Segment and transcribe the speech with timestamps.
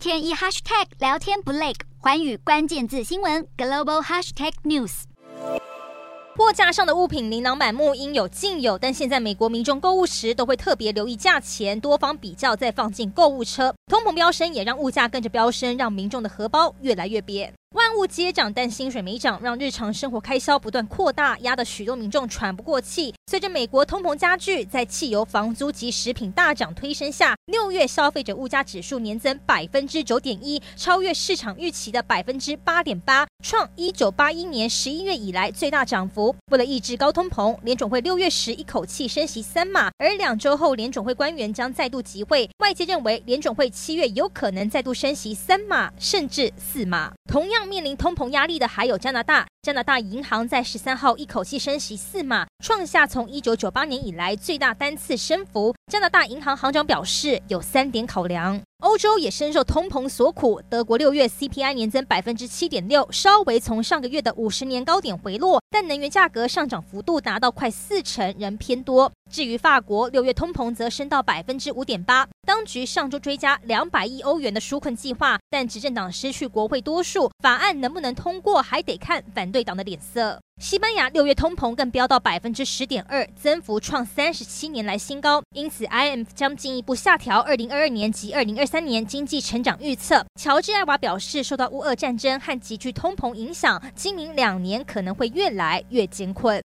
[0.00, 5.02] 天一 hashtag 聊天不累，环宇关键字新闻 global hashtag news。
[6.38, 13.74] 货架上的物品琳琅满目，应有尽有，但现在美国民众购物时都会特别留意价钱，多方比较再放进购物车。
[13.88, 17.52] 通膨飙升也让物价跟着飙升，让民众的荷包越来越扁。
[17.90, 23.12] 万物接涨，但薪水没涨，让日常生活开销不断扩大，压得许多民众喘不过气。
[23.26, 36.32] 随着美国通膨加剧，在汽油、房租及食品大涨推升下，六月消费者物价指数年增百分之九点一，超越市场预期的百分之八点八，创一九八一年十一月以来最大涨幅。
[36.52, 47.12] 为了抑制高通膨，联总会六月时一口气升息三码，而两周后联总会官员将再度集会，外界认为联总会七月有可能再度升息三码甚至四码。
[47.28, 49.46] 同样面面临通膨压力的还有加拿大。
[49.62, 55.74] 加拿大银行在十三号一口气升息四码，创下从一九九八年以来最大单次升幅。
[55.90, 58.60] 加拿大银行行长表示，有三点考量。
[58.80, 69.10] 欧洲也深受通膨所苦，德国六月 CPI 年增百分之七点六，稍微从上个月的五十年高点回落，但能源价格上涨幅度达到快四成，仍偏多。
[69.30, 80.40] 至于法国六月通膨则升到百分之五点八，当局上周追加两百亿欧元的纾困计划，但执政党失去国会多数，法案能不能通过还得看反对党的脸色。
[80.60, 90.22] 西班牙六月通膨更飙到百分之十点二，增幅创三十七年来新高，因此 IMF 将进一步下调二零二二年及二零二三年经济成长预测。
[90.38, 96.58] 乔治艾娃表示，受到乌俄战争和急剧通膨影响，今明两年可能会越来越艰困。